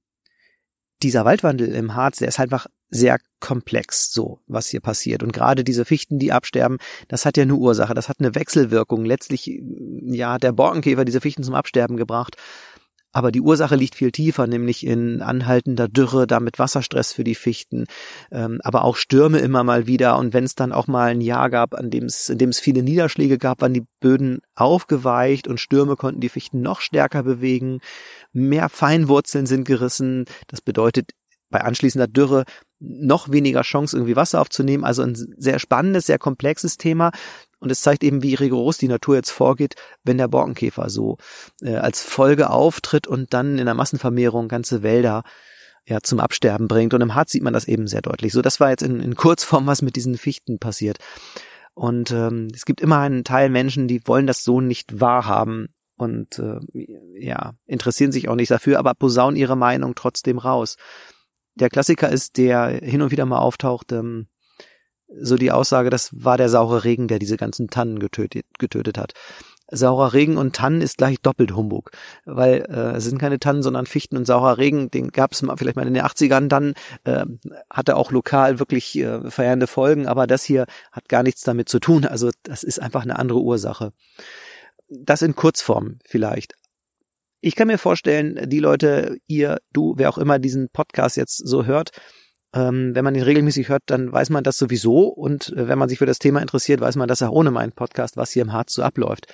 dieser 1.02 1.26
Waldwandel 1.26 1.68
im 1.68 1.94
Harz, 1.94 2.16
der 2.16 2.28
ist 2.28 2.38
halt 2.38 2.50
einfach 2.50 2.68
sehr 2.90 3.18
komplex, 3.40 4.12
so 4.12 4.40
was 4.46 4.68
hier 4.68 4.80
passiert. 4.80 5.22
Und 5.22 5.32
gerade 5.32 5.64
diese 5.64 5.84
Fichten, 5.84 6.18
die 6.18 6.32
absterben, 6.32 6.78
das 7.08 7.26
hat 7.26 7.36
ja 7.36 7.42
eine 7.42 7.54
Ursache, 7.54 7.94
das 7.94 8.08
hat 8.08 8.20
eine 8.20 8.34
Wechselwirkung. 8.34 9.04
Letztlich, 9.04 9.60
ja, 10.02 10.38
der 10.38 10.52
Borkenkäfer 10.52 11.04
diese 11.04 11.20
Fichten 11.20 11.42
zum 11.42 11.54
Absterben 11.54 11.96
gebracht 11.96 12.36
aber 13.14 13.30
die 13.30 13.40
Ursache 13.40 13.76
liegt 13.76 13.94
viel 13.94 14.10
tiefer, 14.10 14.48
nämlich 14.48 14.84
in 14.84 15.22
anhaltender 15.22 15.86
Dürre, 15.88 16.26
damit 16.26 16.58
Wasserstress 16.58 17.12
für 17.12 17.22
die 17.22 17.36
Fichten, 17.36 17.86
ähm, 18.32 18.58
aber 18.64 18.82
auch 18.82 18.96
Stürme 18.96 19.38
immer 19.38 19.62
mal 19.62 19.86
wieder. 19.86 20.18
Und 20.18 20.34
wenn 20.34 20.42
es 20.42 20.56
dann 20.56 20.72
auch 20.72 20.88
mal 20.88 21.12
ein 21.12 21.20
Jahr 21.20 21.48
gab, 21.48 21.74
an 21.74 21.90
dem 21.90 22.06
es, 22.06 22.28
in 22.28 22.38
dem 22.38 22.48
es 22.48 22.58
viele 22.58 22.82
Niederschläge 22.82 23.38
gab, 23.38 23.62
waren 23.62 23.72
die 23.72 23.86
Böden 24.00 24.40
aufgeweicht 24.56 25.46
und 25.46 25.60
Stürme 25.60 25.94
konnten 25.94 26.20
die 26.20 26.28
Fichten 26.28 26.60
noch 26.60 26.80
stärker 26.80 27.22
bewegen. 27.22 27.78
Mehr 28.32 28.68
Feinwurzeln 28.68 29.46
sind 29.46 29.64
gerissen. 29.64 30.24
Das 30.48 30.60
bedeutet 30.60 31.12
bei 31.50 31.60
anschließender 31.60 32.08
Dürre 32.08 32.42
noch 32.86 33.30
weniger 33.30 33.62
Chance, 33.62 33.96
irgendwie 33.96 34.16
Wasser 34.16 34.40
aufzunehmen. 34.40 34.84
Also 34.84 35.02
ein 35.02 35.14
sehr 35.14 35.58
spannendes, 35.58 36.06
sehr 36.06 36.18
komplexes 36.18 36.76
Thema. 36.76 37.12
Und 37.60 37.70
es 37.70 37.80
zeigt 37.80 38.04
eben, 38.04 38.22
wie 38.22 38.34
rigoros 38.34 38.78
die 38.78 38.88
Natur 38.88 39.16
jetzt 39.16 39.30
vorgeht, 39.30 39.74
wenn 40.02 40.18
der 40.18 40.28
Borkenkäfer 40.28 40.90
so 40.90 41.16
äh, 41.62 41.76
als 41.76 42.02
Folge 42.02 42.50
auftritt 42.50 43.06
und 43.06 43.32
dann 43.32 43.58
in 43.58 43.64
der 43.64 43.74
Massenvermehrung 43.74 44.48
ganze 44.48 44.82
Wälder 44.82 45.22
ja 45.86 46.00
zum 46.00 46.20
Absterben 46.20 46.68
bringt. 46.68 46.94
Und 46.94 47.00
im 47.00 47.14
Harz 47.14 47.32
sieht 47.32 47.42
man 47.42 47.52
das 47.52 47.66
eben 47.66 47.86
sehr 47.86 48.02
deutlich. 48.02 48.32
So, 48.32 48.42
das 48.42 48.60
war 48.60 48.70
jetzt 48.70 48.82
in, 48.82 49.00
in 49.00 49.14
Kurzform, 49.14 49.66
was 49.66 49.82
mit 49.82 49.96
diesen 49.96 50.18
Fichten 50.18 50.58
passiert. 50.58 50.98
Und 51.74 52.10
ähm, 52.12 52.48
es 52.54 52.64
gibt 52.64 52.80
immer 52.80 52.98
einen 52.98 53.24
Teil 53.24 53.50
Menschen, 53.50 53.88
die 53.88 54.06
wollen 54.06 54.26
das 54.26 54.44
so 54.44 54.60
nicht 54.60 55.00
wahrhaben 55.00 55.68
und 55.96 56.38
äh, 56.38 56.60
ja, 57.18 57.54
interessieren 57.66 58.12
sich 58.12 58.28
auch 58.28 58.34
nicht 58.34 58.50
dafür, 58.50 58.78
aber 58.78 58.94
posaunen 58.94 59.36
ihre 59.36 59.56
Meinung 59.56 59.94
trotzdem 59.94 60.38
raus. 60.38 60.76
Der 61.56 61.70
Klassiker 61.70 62.08
ist, 62.08 62.36
der 62.36 62.68
hin 62.82 63.02
und 63.02 63.10
wieder 63.10 63.26
mal 63.26 63.38
auftaucht, 63.38 63.92
ähm, 63.92 64.26
so 65.08 65.36
die 65.36 65.52
Aussage, 65.52 65.90
das 65.90 66.10
war 66.12 66.36
der 66.36 66.48
saure 66.48 66.84
Regen, 66.84 67.08
der 67.08 67.18
diese 67.18 67.36
ganzen 67.36 67.68
Tannen 67.68 67.98
getötet, 67.98 68.46
getötet 68.58 68.98
hat. 68.98 69.12
Saurer 69.70 70.12
Regen 70.12 70.36
und 70.36 70.54
Tannen 70.54 70.82
ist 70.82 70.98
gleich 70.98 71.20
doppelt 71.20 71.56
Humbug, 71.56 71.90
weil 72.26 72.66
äh, 72.68 72.96
es 72.96 73.04
sind 73.04 73.18
keine 73.18 73.38
Tannen, 73.38 73.62
sondern 73.62 73.86
Fichten 73.86 74.16
und 74.16 74.26
saurer 74.26 74.58
Regen, 74.58 74.90
den 74.90 75.08
gab 75.08 75.32
es 75.32 75.40
vielleicht 75.56 75.76
mal 75.76 75.86
in 75.86 75.94
den 75.94 76.04
80ern 76.04 76.48
dann, 76.48 76.74
äh, 77.04 77.24
hatte 77.70 77.96
auch 77.96 78.10
lokal 78.10 78.58
wirklich 78.58 78.94
äh, 78.96 79.30
verheerende 79.30 79.66
Folgen, 79.66 80.06
aber 80.06 80.26
das 80.26 80.44
hier 80.44 80.66
hat 80.92 81.08
gar 81.08 81.22
nichts 81.22 81.42
damit 81.42 81.68
zu 81.70 81.80
tun, 81.80 82.04
also 82.04 82.30
das 82.42 82.62
ist 82.62 82.80
einfach 82.80 83.02
eine 83.02 83.18
andere 83.18 83.40
Ursache. 83.40 83.92
Das 84.90 85.22
in 85.22 85.34
Kurzform 85.34 85.96
vielleicht. 86.04 86.54
Ich 87.44 87.56
kann 87.56 87.68
mir 87.68 87.76
vorstellen, 87.76 88.48
die 88.48 88.58
Leute, 88.58 89.18
ihr, 89.26 89.58
du, 89.74 89.92
wer 89.98 90.08
auch 90.08 90.16
immer 90.16 90.38
diesen 90.38 90.70
Podcast 90.70 91.18
jetzt 91.18 91.36
so 91.36 91.66
hört, 91.66 91.90
ähm, 92.54 92.94
wenn 92.94 93.04
man 93.04 93.14
ihn 93.14 93.22
regelmäßig 93.22 93.68
hört, 93.68 93.82
dann 93.84 94.10
weiß 94.10 94.30
man 94.30 94.44
das 94.44 94.56
sowieso. 94.56 95.08
Und 95.08 95.50
äh, 95.50 95.68
wenn 95.68 95.78
man 95.78 95.90
sich 95.90 95.98
für 95.98 96.06
das 96.06 96.18
Thema 96.18 96.40
interessiert, 96.40 96.80
weiß 96.80 96.96
man 96.96 97.06
das 97.06 97.20
auch 97.20 97.32
ohne 97.32 97.50
meinen 97.50 97.72
Podcast, 97.72 98.16
was 98.16 98.30
hier 98.30 98.40
im 98.40 98.54
Harz 98.54 98.72
so 98.72 98.82
abläuft. 98.82 99.26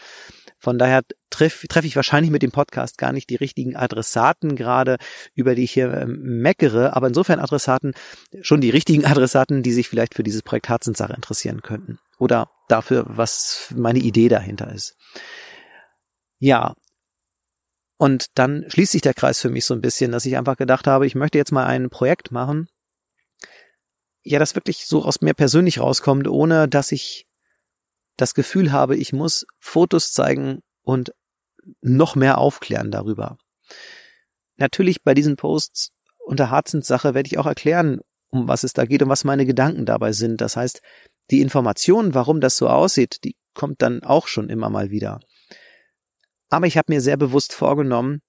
Von 0.58 0.76
daher 0.76 1.02
treffe 1.30 1.68
treff 1.68 1.84
ich 1.84 1.94
wahrscheinlich 1.94 2.32
mit 2.32 2.42
dem 2.42 2.50
Podcast 2.50 2.98
gar 2.98 3.12
nicht 3.12 3.30
die 3.30 3.36
richtigen 3.36 3.76
Adressaten 3.76 4.56
gerade, 4.56 4.96
über 5.36 5.54
die 5.54 5.62
ich 5.62 5.72
hier 5.72 5.92
äh, 5.92 6.06
meckere, 6.06 6.96
aber 6.96 7.06
insofern 7.06 7.38
Adressaten, 7.38 7.94
schon 8.42 8.60
die 8.60 8.70
richtigen 8.70 9.04
Adressaten, 9.04 9.62
die 9.62 9.72
sich 9.72 9.88
vielleicht 9.88 10.14
für 10.16 10.24
dieses 10.24 10.42
Projekt 10.42 10.68
Herzenssache 10.68 11.12
interessieren 11.12 11.62
könnten. 11.62 12.00
Oder 12.18 12.50
dafür, 12.66 13.04
was 13.06 13.72
meine 13.76 14.00
Idee 14.00 14.28
dahinter 14.28 14.72
ist. 14.72 14.96
Ja. 16.40 16.74
Und 18.00 18.38
dann 18.38 18.64
schließt 18.66 18.92
sich 18.92 19.02
der 19.02 19.12
Kreis 19.12 19.42
für 19.42 19.50
mich 19.50 19.66
so 19.66 19.74
ein 19.74 19.82
bisschen, 19.82 20.10
dass 20.10 20.24
ich 20.24 20.38
einfach 20.38 20.56
gedacht 20.56 20.86
habe, 20.86 21.06
ich 21.06 21.14
möchte 21.14 21.36
jetzt 21.36 21.52
mal 21.52 21.66
ein 21.66 21.90
Projekt 21.90 22.30
machen, 22.30 22.66
ja, 24.22 24.38
das 24.38 24.54
wirklich 24.54 24.86
so 24.86 25.04
aus 25.04 25.20
mir 25.20 25.34
persönlich 25.34 25.80
rauskommt, 25.80 26.26
ohne 26.26 26.66
dass 26.66 26.92
ich 26.92 27.26
das 28.16 28.32
Gefühl 28.32 28.72
habe, 28.72 28.96
ich 28.96 29.12
muss 29.12 29.44
Fotos 29.58 30.12
zeigen 30.12 30.62
und 30.82 31.12
noch 31.82 32.16
mehr 32.16 32.38
aufklären 32.38 32.90
darüber. 32.90 33.36
Natürlich 34.56 35.02
bei 35.02 35.12
diesen 35.12 35.36
Posts 35.36 35.90
unter 36.20 36.50
Herzenssache 36.50 37.12
werde 37.12 37.26
ich 37.26 37.36
auch 37.36 37.44
erklären, 37.44 38.00
um 38.30 38.48
was 38.48 38.64
es 38.64 38.72
da 38.72 38.86
geht 38.86 39.02
und 39.02 39.10
was 39.10 39.24
meine 39.24 39.44
Gedanken 39.44 39.84
dabei 39.84 40.12
sind. 40.12 40.40
Das 40.40 40.56
heißt, 40.56 40.80
die 41.30 41.42
Information, 41.42 42.14
warum 42.14 42.40
das 42.40 42.56
so 42.56 42.66
aussieht, 42.66 43.24
die 43.24 43.36
kommt 43.52 43.82
dann 43.82 44.02
auch 44.04 44.26
schon 44.26 44.48
immer 44.48 44.70
mal 44.70 44.88
wieder. 44.88 45.20
Aber 46.50 46.66
ich 46.66 46.76
habe 46.76 46.92
mir 46.92 47.00
sehr 47.00 47.16
bewusst 47.16 47.54
vorgenommen, 47.54 48.20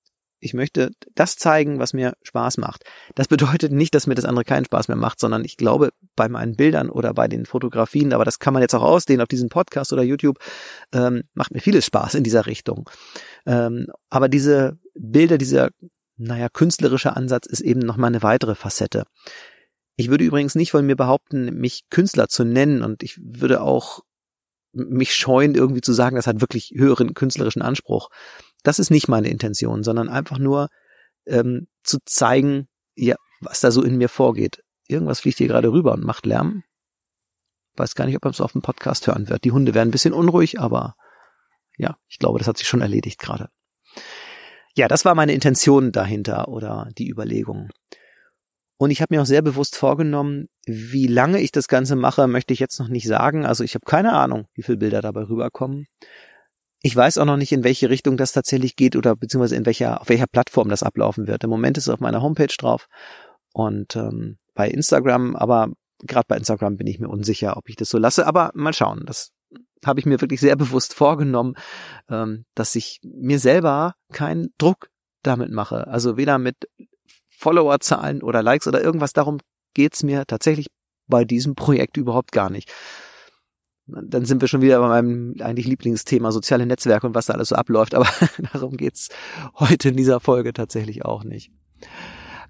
Ich 0.44 0.56
möchte 0.56 0.90
das 1.14 1.36
zeigen, 1.36 1.78
was 1.78 1.94
mir 1.94 2.14
Spaß 2.24 2.58
macht. 2.58 2.84
Das 3.14 3.28
bedeutet 3.28 3.72
nicht, 3.72 3.94
dass 3.94 4.08
mir 4.08 4.16
das 4.16 4.26
andere 4.26 4.44
keinen 4.44 4.66
Spaß 4.66 4.88
mehr 4.88 4.98
macht, 4.98 5.20
sondern 5.20 5.46
ich 5.46 5.56
glaube, 5.56 5.92
bei 6.16 6.28
meinen 6.28 6.56
Bildern 6.56 6.90
oder 6.90 7.14
bei 7.14 7.28
den 7.28 7.46
Fotografien, 7.46 8.12
aber 8.12 8.26
das 8.26 8.40
kann 8.40 8.54
man 8.54 8.64
jetzt 8.64 8.74
auch 8.74 8.82
ausdehnen 8.82 9.22
auf 9.22 9.28
diesen 9.28 9.50
Podcast 9.50 9.94
oder 9.94 10.02
YouTube, 10.02 10.40
ähm, 10.94 11.24
macht 11.36 11.52
mir 11.52 11.62
vieles 11.62 11.86
Spaß 11.86 12.16
in 12.16 12.24
dieser 12.24 12.48
Richtung. 12.48 12.90
Ähm, 13.46 13.86
aber 14.10 14.30
diese 14.30 14.80
Bilder, 14.96 15.38
dieser, 15.38 15.70
naja, 16.18 16.50
künstlerische 16.50 17.16
Ansatz 17.16 17.46
ist 17.46 17.62
eben 17.62 17.82
nochmal 17.82 18.08
eine 18.08 18.24
weitere 18.24 18.56
Facette. 18.56 19.04
Ich 19.96 20.10
würde 20.10 20.24
übrigens 20.24 20.56
nicht 20.56 20.72
von 20.72 20.86
mir 20.86 20.96
behaupten, 20.96 21.54
mich 21.54 21.84
Künstler 21.92 22.28
zu 22.28 22.44
nennen 22.46 22.82
und 22.82 23.04
ich 23.04 23.20
würde 23.22 23.62
auch 23.62 24.02
mich 24.74 25.16
scheuen, 25.16 25.56
irgendwie 25.56 25.82
zu 25.82 25.94
sagen, 25.94 26.16
das 26.16 26.28
hat 26.28 26.42
wirklich 26.42 26.72
höheren 26.76 27.14
künstlerischen 27.14 27.62
Anspruch. 27.62 28.10
Das 28.64 28.80
ist 28.80 28.92
nicht 28.92 29.08
meine 29.08 29.30
Intention, 29.30 29.84
sondern 29.84 30.10
einfach 30.10 30.38
nur 30.38 30.70
ähm, 31.26 31.68
zu 31.84 32.00
zeigen, 32.06 32.68
ja, 32.96 33.16
was 33.42 33.60
da 33.60 33.72
so 33.72 33.82
in 33.82 33.98
mir 33.98 34.10
vorgeht. 34.10 34.64
Irgendwas 34.88 35.22
fliegt 35.22 35.38
hier 35.38 35.48
gerade 35.48 35.72
rüber 35.72 35.94
und 35.94 36.04
macht 36.04 36.26
Lärm. 36.26 36.64
Weiß 37.76 37.96
gar 37.96 38.06
nicht, 38.06 38.16
ob 38.16 38.24
man 38.24 38.34
es 38.34 38.42
auf 38.42 38.52
dem 38.52 38.62
Podcast 38.62 39.08
hören 39.08 39.30
wird. 39.30 39.44
Die 39.44 39.52
Hunde 39.52 39.74
werden 39.74 39.90
ein 39.90 39.92
bisschen 39.94 40.14
unruhig, 40.14 40.60
aber 40.60 40.96
ja, 41.78 41.96
ich 42.08 42.20
glaube, 42.20 42.40
das 42.40 42.48
hat 42.48 42.58
sich 42.58 42.68
schon 42.68 42.82
erledigt 42.82 43.20
gerade. 43.20 43.50
Ja, 44.76 44.88
das 44.88 45.04
war 45.06 45.16
meine 45.16 45.34
Intention 45.34 45.92
dahinter 45.92 46.48
oder 46.48 46.90
die 46.98 47.10
Überlegung. 47.10 47.70
Und 48.82 48.90
ich 48.90 49.00
habe 49.04 49.14
mir 49.14 49.22
auch 49.22 49.28
sehr 49.28 49.44
bewusst 49.44 49.76
vorgenommen, 49.76 50.48
wie 50.66 51.06
lange 51.06 51.40
ich 51.40 51.52
das 51.52 51.68
Ganze 51.68 51.96
mache, 51.96 52.26
möchte 52.28 52.52
ich 52.52 52.60
jetzt 52.60 52.80
noch 52.80 52.88
nicht 52.88 53.08
sagen. 53.08 53.46
Also 53.46 53.64
ich 53.64 53.76
habe 53.76 53.86
keine 53.86 54.14
Ahnung, 54.14 54.48
wie 54.56 54.64
viele 54.64 54.80
Bilder 54.80 55.04
dabei 55.04 55.22
rüberkommen. 55.22 55.86
Ich 56.82 56.96
weiß 56.96 57.20
auch 57.20 57.26
noch 57.26 57.38
nicht, 57.38 57.52
in 57.52 57.64
welche 57.64 57.92
Richtung 57.92 58.18
das 58.18 58.32
tatsächlich 58.32 58.76
geht 58.76 58.96
oder 58.96 59.16
beziehungsweise 59.16 59.56
in 59.56 59.68
welcher, 59.68 60.02
auf 60.02 60.10
welcher 60.10 60.26
Plattform 60.26 60.68
das 60.68 60.82
ablaufen 60.82 61.28
wird. 61.28 61.44
Im 61.44 61.52
Moment 61.52 61.78
ist 61.78 61.84
es 61.84 61.94
auf 61.94 62.00
meiner 62.00 62.24
Homepage 62.24 62.48
drauf 62.58 62.88
und 63.54 63.96
ähm, 63.96 64.40
bei 64.56 64.68
Instagram, 64.68 65.36
aber 65.36 65.70
gerade 66.00 66.26
bei 66.28 66.38
Instagram 66.38 66.78
bin 66.78 66.88
ich 66.88 66.98
mir 66.98 67.10
unsicher, 67.10 67.58
ob 67.58 67.70
ich 67.70 67.76
das 67.76 67.88
so 67.88 68.00
lasse. 68.00 68.26
Aber 68.26 68.50
mal 68.56 68.74
schauen. 68.74 69.04
Das 69.06 69.30
habe 69.86 70.00
ich 70.00 70.08
mir 70.08 70.22
wirklich 70.22 70.40
sehr 70.40 70.56
bewusst 70.56 70.96
vorgenommen, 70.96 71.54
ähm, 72.10 72.46
dass 72.56 72.74
ich 72.74 73.00
mir 73.04 73.38
selber 73.38 73.94
keinen 74.12 74.56
Druck 74.58 74.90
damit 75.22 75.52
mache. 75.52 75.86
Also 75.86 76.18
weder 76.18 76.40
mit 76.40 76.56
Followerzahlen 77.42 78.22
oder 78.22 78.44
Likes 78.44 78.68
oder 78.68 78.84
irgendwas. 78.84 79.14
Darum 79.14 79.40
geht's 79.74 80.04
mir 80.04 80.26
tatsächlich 80.26 80.68
bei 81.08 81.26
diesem 81.26 81.56
Projekt 81.56 81.98
überhaupt 81.98 82.32
gar 82.32 82.50
nicht. 82.50 82.72
Dann 83.88 84.26
sind 84.26 84.42
wir 84.42 84.48
schon 84.48 84.62
wieder 84.62 84.80
bei 84.80 84.88
meinem 84.88 85.36
eigentlich 85.42 85.68
Lieblingsthema 85.68 86.32
soziale 86.32 86.66
Netzwerke 86.66 87.08
und 87.08 87.16
was 87.16 87.26
da 87.26 87.34
alles 87.34 87.50
so 87.50 87.56
abläuft, 87.56 87.96
aber 87.96 88.08
darum 88.54 88.78
geht's 88.78 89.10
heute 89.56 89.90
in 89.90 89.98
dieser 89.98 90.20
Folge 90.20 90.54
tatsächlich 90.54 91.04
auch 91.04 91.24
nicht. 91.24 91.52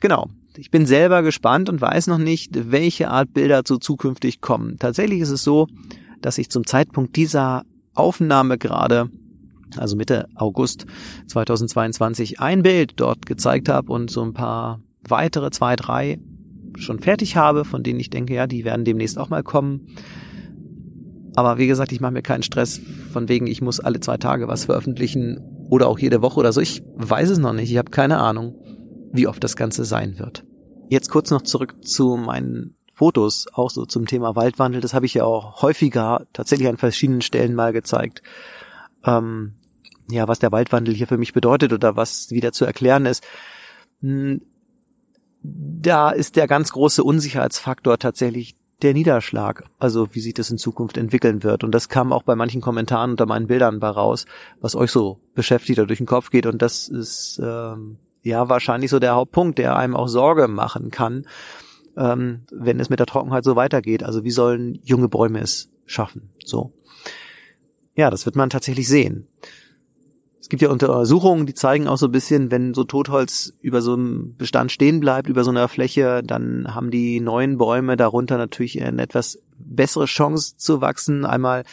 Genau. 0.02 0.28
Ich 0.58 0.70
bin 0.70 0.86
selber 0.86 1.24
gespannt 1.24 1.70
und 1.70 1.80
weiß 1.80 2.08
noch 2.08 2.18
nicht, 2.18 2.72
welche 2.72 3.10
Art 3.10 3.34
Bilder 3.34 3.62
so 3.66 3.78
zukünftig 3.78 4.42
kommen. 4.42 4.78
Tatsächlich 4.78 5.22
ist 5.22 5.30
es 5.30 5.44
so, 5.44 5.68
dass 6.20 6.38
ich 6.38 6.50
zum 6.50 6.68
Zeitpunkt 6.68 7.16
dieser 7.16 7.64
Aufnahme 7.94 8.58
gerade 8.58 9.10
also 9.78 9.96
Mitte 9.96 10.28
August 10.36 10.86
2022, 11.28 12.40
ein 12.40 12.64
Bild 12.64 12.94
dort 12.98 13.26
gezeigt 13.26 13.70
habe 13.70 13.92
und 13.92 14.12
so 14.12 14.22
ein 14.22 14.34
paar 14.34 14.82
weitere 15.08 15.52
zwei, 15.52 15.76
drei 15.76 16.20
schon 16.78 17.00
fertig 17.00 17.36
habe, 17.36 17.66
von 17.66 17.84
denen 17.84 18.00
ich 18.00 18.10
denke, 18.10 18.34
ja, 18.34 18.48
die 18.48 18.66
werden 18.66 18.86
demnächst 18.86 19.18
auch 19.18 19.30
mal 19.30 19.44
kommen. 19.44 19.88
Aber 21.36 21.58
wie 21.58 21.68
gesagt, 21.68 21.92
ich 21.92 22.02
mache 22.02 22.12
mir 22.12 22.22
keinen 22.22 22.44
Stress 22.44 22.82
von 23.12 23.30
wegen, 23.30 23.48
ich 23.48 23.62
muss 23.62 23.80
alle 23.80 24.00
zwei 24.00 24.18
Tage 24.18 24.48
was 24.48 24.66
veröffentlichen 24.66 25.40
oder 25.70 25.88
auch 25.88 26.00
jede 26.00 26.22
Woche 26.22 26.40
oder 26.40 26.52
so. 26.52 26.60
Ich 26.60 26.84
weiß 26.96 27.30
es 27.30 27.38
noch 27.38 27.54
nicht. 27.54 27.72
Ich 27.72 27.78
habe 27.78 27.92
keine 27.92 28.18
Ahnung, 28.18 28.56
wie 29.14 29.28
oft 29.28 29.44
das 29.44 29.56
Ganze 29.56 29.86
sein 29.86 30.20
wird. 30.20 30.44
Jetzt 30.90 31.10
kurz 31.10 31.32
noch 31.32 31.42
zurück 31.42 31.76
zu 31.86 32.18
meinen 32.18 32.76
Fotos, 32.94 33.48
auch 33.54 33.70
so 33.70 33.86
zum 33.86 34.06
Thema 34.06 34.36
Waldwandel. 34.36 34.82
Das 34.82 34.94
habe 34.94 35.06
ich 35.06 35.14
ja 35.14 35.24
auch 35.24 35.62
häufiger 35.62 36.28
tatsächlich 36.34 36.68
an 36.68 36.78
verschiedenen 36.78 37.22
Stellen 37.22 37.56
mal 37.56 37.72
gezeigt. 37.72 38.22
Ähm, 39.06 39.54
ja, 40.12 40.28
was 40.28 40.40
der 40.40 40.52
Waldwandel 40.52 40.94
hier 40.94 41.08
für 41.08 41.18
mich 41.18 41.34
bedeutet 41.34 41.74
oder 41.74 41.96
was 41.96 42.32
wieder 42.32 42.52
zu 42.52 42.66
erklären 42.66 43.06
ist. 43.06 43.24
Hm, 44.02 44.42
da 45.44 46.12
ist 46.12 46.36
der 46.36 46.48
ganz 46.48 46.72
große 46.72 47.04
Unsicherheitsfaktor 47.04 47.98
tatsächlich 47.98 48.56
der 48.82 48.94
Niederschlag, 48.94 49.64
also 49.80 50.14
wie 50.14 50.20
sich 50.20 50.34
das 50.34 50.50
in 50.50 50.58
Zukunft 50.58 50.98
entwickeln 50.98 51.44
wird. 51.44 51.64
Und 51.64 51.72
das 51.72 51.90
kam 51.90 52.14
auch 52.14 52.24
bei 52.24 52.36
manchen 52.36 52.62
Kommentaren 52.62 53.12
unter 53.12 53.26
meinen 53.26 53.48
Bildern 53.48 53.80
bei 53.80 53.90
raus, 53.90 54.26
was 54.60 54.76
euch 54.76 54.92
so 54.92 55.20
beschäftigt 55.36 55.80
oder 55.80 55.88
durch 55.88 56.00
den 56.00 56.08
Kopf 56.08 56.30
geht. 56.32 56.46
Und 56.46 56.62
das 56.62 56.88
ist 56.88 57.40
ähm, 57.44 57.98
ja 58.24 58.50
wahrscheinlich 58.50 58.90
so 58.90 59.00
der 59.00 59.16
Hauptpunkt, 59.16 59.60
der 59.60 59.76
einem 59.76 59.96
auch 59.96 60.08
Sorge 60.08 60.48
machen 60.48 60.90
kann, 60.90 61.28
ähm, 61.96 62.42
wenn 62.52 62.80
es 62.80 62.90
mit 62.90 63.00
der 63.00 63.08
Trockenheit 63.08 63.44
so 63.44 63.56
weitergeht. 63.56 64.04
Also 64.04 64.24
wie 64.24 64.32
sollen 64.32 64.80
junge 64.84 65.10
Bäume 65.10 65.42
es 65.42 65.70
schaffen? 65.86 66.32
So. 66.44 66.72
Ja, 67.96 68.10
das 68.10 68.26
wird 68.26 68.36
man 68.36 68.50
tatsächlich 68.50 68.88
sehen 68.88 69.28
gibt 70.52 70.62
ja 70.62 70.70
Untersuchungen, 70.70 71.46
die 71.46 71.54
zeigen 71.54 71.88
auch 71.88 71.98
so 71.98 72.08
ein 72.08 72.12
bisschen, 72.12 72.52
wenn 72.52 72.74
so 72.74 72.84
Totholz 72.84 73.54
über 73.62 73.82
so 73.82 73.94
einem 73.94 74.36
Bestand 74.38 74.72
stehen 74.72 75.00
bleibt, 75.00 75.30
über 75.30 75.44
so 75.44 75.50
einer 75.50 75.70
Fläche, 75.70 76.22
dann 76.24 76.76
haben 76.76 76.92
die 76.92 77.22
neuen 77.22 77.58
Bäume 77.58 77.98
darunter 77.98 78.38
natürlich 78.38 78.80
eine 78.84 79.02
etwas 79.02 79.40
bessere 79.58 80.06
Chance 80.06 80.58
zu 80.58 80.82
wachsen. 80.82 81.26
Einmal 81.26 81.64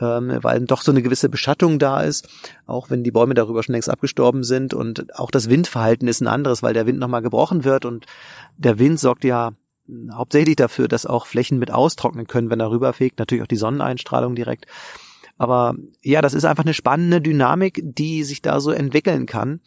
ähm, 0.00 0.38
weil 0.42 0.60
doch 0.66 0.82
so 0.82 0.90
eine 0.90 1.02
gewisse 1.02 1.28
Beschattung 1.28 1.78
da 1.78 2.02
ist, 2.02 2.28
auch 2.66 2.90
wenn 2.90 3.04
die 3.04 3.12
Bäume 3.12 3.34
darüber 3.34 3.62
schon 3.62 3.72
längst 3.74 3.88
abgestorben 3.88 4.42
sind 4.42 4.74
und 4.74 5.18
auch 5.18 5.30
das 5.30 5.48
Windverhalten 5.48 6.08
ist 6.08 6.20
ein 6.20 6.26
anderes, 6.26 6.62
weil 6.62 6.74
der 6.74 6.86
Wind 6.86 6.98
nochmal 6.98 7.22
gebrochen 7.22 7.64
wird 7.64 7.84
und 7.84 8.06
der 8.58 8.78
Wind 8.78 9.00
sorgt 9.00 9.24
ja 9.24 9.52
hauptsächlich 10.12 10.56
dafür, 10.56 10.88
dass 10.88 11.06
auch 11.06 11.26
Flächen 11.26 11.58
mit 11.58 11.70
austrocknen 11.70 12.26
können, 12.26 12.50
wenn 12.50 12.60
er 12.60 12.70
rüberfegt, 12.70 13.18
natürlich 13.18 13.42
auch 13.42 13.48
die 13.48 13.56
Sonneneinstrahlung 13.56 14.34
direkt. 14.34 14.66
Aber 15.38 15.74
ja, 16.02 16.22
das 16.22 16.34
ist 16.34 16.44
einfach 16.44 16.64
eine 16.64 16.74
spannende 16.74 17.20
Dynamik, 17.20 17.80
die 17.84 18.24
sich 18.24 18.42
da 18.42 18.60
so 18.60 18.70
entwickeln 18.70 19.26
kann. 19.26 19.60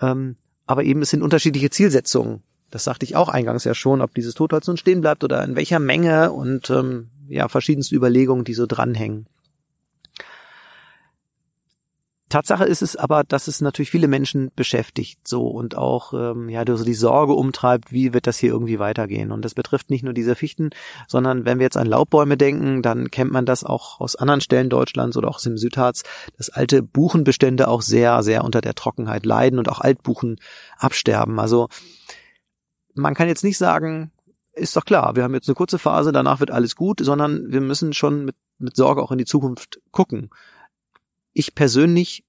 Ähm, 0.00 0.36
aber 0.66 0.84
eben 0.84 1.02
es 1.02 1.10
sind 1.10 1.22
unterschiedliche 1.22 1.70
Zielsetzungen. 1.70 2.42
Das 2.70 2.84
sagte 2.84 3.04
ich 3.04 3.16
auch 3.16 3.30
eingangs 3.30 3.64
ja 3.64 3.74
schon, 3.74 4.02
ob 4.02 4.14
dieses 4.14 4.34
Totholz 4.34 4.66
nun 4.66 4.76
stehen 4.76 5.00
bleibt 5.00 5.24
oder 5.24 5.42
in 5.42 5.56
welcher 5.56 5.78
Menge 5.78 6.32
und 6.32 6.68
ähm, 6.68 7.08
ja, 7.28 7.48
verschiedenste 7.48 7.94
Überlegungen, 7.94 8.44
die 8.44 8.54
so 8.54 8.66
dranhängen. 8.66 9.26
Tatsache 12.28 12.64
ist 12.64 12.82
es 12.82 12.94
aber, 12.94 13.24
dass 13.24 13.48
es 13.48 13.62
natürlich 13.62 13.90
viele 13.90 14.08
Menschen 14.08 14.50
beschäftigt 14.54 15.26
so 15.26 15.46
und 15.46 15.76
auch 15.76 16.12
ähm, 16.12 16.50
ja 16.50 16.62
so 16.66 16.84
die 16.84 16.94
Sorge 16.94 17.32
umtreibt, 17.32 17.90
wie 17.90 18.12
wird 18.12 18.26
das 18.26 18.36
hier 18.38 18.50
irgendwie 18.50 18.78
weitergehen. 18.78 19.32
Und 19.32 19.44
das 19.44 19.54
betrifft 19.54 19.88
nicht 19.88 20.04
nur 20.04 20.12
diese 20.12 20.34
Fichten, 20.34 20.70
sondern 21.06 21.46
wenn 21.46 21.58
wir 21.58 21.64
jetzt 21.64 21.78
an 21.78 21.86
Laubbäume 21.86 22.36
denken, 22.36 22.82
dann 22.82 23.10
kennt 23.10 23.32
man 23.32 23.46
das 23.46 23.64
auch 23.64 24.00
aus 24.00 24.14
anderen 24.14 24.42
Stellen 24.42 24.68
Deutschlands 24.68 25.16
oder 25.16 25.28
auch 25.28 25.40
dem 25.40 25.56
Südharz, 25.56 26.02
dass 26.36 26.50
alte 26.50 26.82
Buchenbestände 26.82 27.66
auch 27.66 27.80
sehr, 27.80 28.22
sehr 28.22 28.44
unter 28.44 28.60
der 28.60 28.74
Trockenheit 28.74 29.24
leiden 29.24 29.58
und 29.58 29.70
auch 29.70 29.80
Altbuchen 29.80 30.36
absterben. 30.76 31.40
Also 31.40 31.68
man 32.94 33.14
kann 33.14 33.28
jetzt 33.28 33.44
nicht 33.44 33.56
sagen, 33.56 34.12
ist 34.52 34.76
doch 34.76 34.84
klar, 34.84 35.16
wir 35.16 35.22
haben 35.22 35.34
jetzt 35.34 35.48
eine 35.48 35.54
kurze 35.54 35.78
Phase, 35.78 36.12
danach 36.12 36.40
wird 36.40 36.50
alles 36.50 36.76
gut, 36.76 37.00
sondern 37.00 37.50
wir 37.50 37.62
müssen 37.62 37.94
schon 37.94 38.26
mit, 38.26 38.36
mit 38.58 38.76
Sorge 38.76 39.02
auch 39.02 39.12
in 39.12 39.18
die 39.18 39.24
Zukunft 39.24 39.80
gucken 39.92 40.30
ich 41.38 41.54
persönlich 41.54 42.24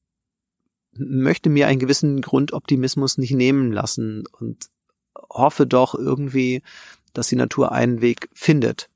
möchte 0.91 1.49
mir 1.49 1.67
einen 1.67 1.79
gewissen 1.79 2.21
Grundoptimismus 2.21 3.17
nicht 3.17 3.33
nehmen 3.33 3.71
lassen 3.71 4.25
und 4.39 4.69
hoffe 5.29 5.65
doch 5.65 5.95
irgendwie, 5.95 6.61
dass 7.13 7.27
die 7.27 7.35
Natur 7.35 7.71
einen 7.71 8.01
Weg 8.01 8.29
findet. 8.33 8.89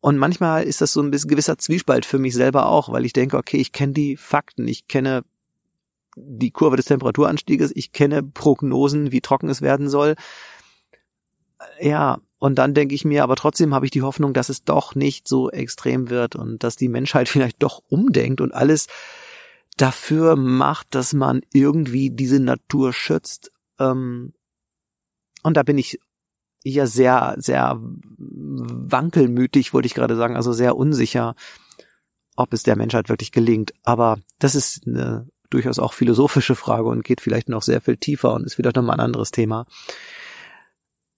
Und 0.00 0.18
manchmal 0.18 0.64
ist 0.64 0.80
das 0.80 0.92
so 0.92 1.02
ein 1.02 1.10
gewisser 1.10 1.58
Zwiespalt 1.58 2.06
für 2.06 2.18
mich 2.18 2.34
selber 2.34 2.66
auch, 2.68 2.90
weil 2.92 3.04
ich 3.04 3.12
denke, 3.12 3.36
okay, 3.36 3.56
ich 3.56 3.72
kenne 3.72 3.92
die 3.92 4.16
Fakten, 4.16 4.68
ich 4.68 4.86
kenne 4.86 5.24
die 6.16 6.50
Kurve 6.50 6.76
des 6.76 6.86
Temperaturanstieges, 6.86 7.72
ich 7.74 7.92
kenne 7.92 8.22
Prognosen, 8.22 9.12
wie 9.12 9.20
trocken 9.20 9.48
es 9.48 9.62
werden 9.62 9.88
soll. 9.88 10.14
Ja, 11.80 12.20
und 12.46 12.54
dann 12.54 12.74
denke 12.74 12.94
ich 12.94 13.04
mir, 13.04 13.24
aber 13.24 13.34
trotzdem 13.34 13.74
habe 13.74 13.86
ich 13.86 13.90
die 13.90 14.02
Hoffnung, 14.02 14.32
dass 14.32 14.50
es 14.50 14.62
doch 14.62 14.94
nicht 14.94 15.26
so 15.26 15.50
extrem 15.50 16.10
wird 16.10 16.36
und 16.36 16.62
dass 16.62 16.76
die 16.76 16.88
Menschheit 16.88 17.28
vielleicht 17.28 17.60
doch 17.60 17.82
umdenkt 17.88 18.40
und 18.40 18.54
alles 18.54 18.86
dafür 19.76 20.36
macht, 20.36 20.94
dass 20.94 21.12
man 21.12 21.40
irgendwie 21.52 22.08
diese 22.08 22.38
Natur 22.38 22.92
schützt. 22.92 23.50
Ähm, 23.80 24.32
und 25.42 25.56
da 25.56 25.64
bin 25.64 25.76
ich 25.76 25.98
ja 26.62 26.86
sehr, 26.86 27.34
sehr 27.38 27.80
wankelmütig, 27.80 29.74
wollte 29.74 29.86
ich 29.86 29.94
gerade 29.94 30.14
sagen, 30.14 30.36
also 30.36 30.52
sehr 30.52 30.76
unsicher, 30.76 31.34
ob 32.36 32.52
es 32.52 32.62
der 32.62 32.76
Menschheit 32.76 33.08
wirklich 33.08 33.32
gelingt. 33.32 33.74
Aber 33.82 34.20
das 34.38 34.54
ist 34.54 34.86
eine 34.86 35.28
durchaus 35.50 35.80
auch 35.80 35.94
philosophische 35.94 36.54
Frage 36.54 36.86
und 36.86 37.04
geht 37.04 37.20
vielleicht 37.20 37.48
noch 37.48 37.62
sehr 37.62 37.80
viel 37.80 37.96
tiefer 37.96 38.34
und 38.34 38.44
ist 38.44 38.56
wieder 38.56 38.70
nochmal 38.72 39.00
ein 39.00 39.04
anderes 39.06 39.32
Thema. 39.32 39.66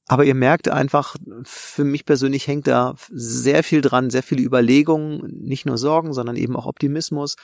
Aber 0.08 0.24
ihr 0.24 0.34
merkt 0.34 0.68
einfach, 0.68 1.16
für 1.44 1.84
mich 1.84 2.06
persönlich 2.06 2.46
hängt 2.46 2.66
da 2.66 2.94
sehr 3.10 3.62
viel 3.62 3.82
dran, 3.82 4.08
sehr 4.08 4.22
viele 4.22 4.42
Überlegungen, 4.42 5.20
nicht 5.42 5.66
nur 5.66 5.76
Sorgen, 5.76 6.14
sondern 6.14 6.36
eben 6.36 6.56
auch 6.56 6.66
Optimismus. 6.66 7.36